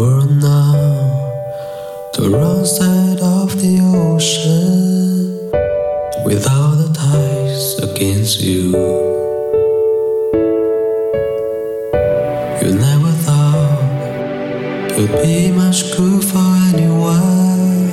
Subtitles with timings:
[0.00, 0.72] Remember now
[2.14, 5.50] the wrong side of the ocean
[6.24, 8.72] without the ties against you.
[12.62, 17.90] You never thought you'd be much good for anyone,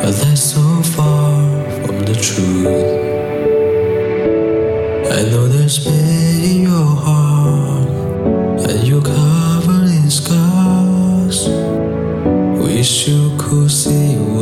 [0.00, 1.30] but that's so far
[1.84, 2.66] from the truth.
[5.12, 6.01] I know there's pain
[13.38, 14.41] Wish you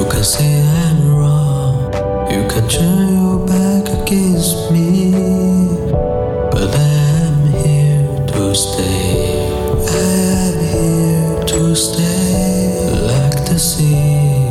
[0.00, 1.92] You can say I'm wrong.
[2.32, 5.12] You can turn your back against me.
[6.50, 9.44] But I'm here to stay.
[9.76, 12.88] I'm here to stay.
[13.12, 14.48] Like the sea.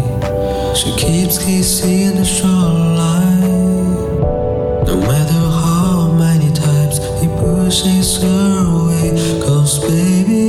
[0.79, 3.41] She keeps kissing the shoreline.
[4.85, 9.09] No matter how many times he pushes her away.
[9.41, 10.48] Cause baby,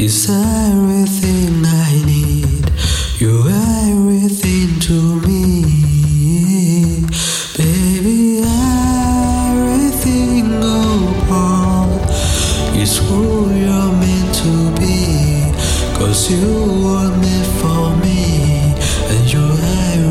[0.00, 2.72] is everything I need.
[3.18, 3.50] You're
[3.86, 7.04] everything to me,
[7.54, 8.40] baby.
[9.50, 12.00] Everything, oh world,
[12.80, 15.52] is who you're meant to be.
[15.98, 16.48] Cause you
[16.84, 18.74] were made for me,
[19.12, 20.09] and you're everything.